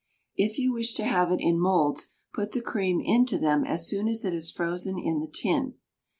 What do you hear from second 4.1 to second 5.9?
it is frozen in the tin.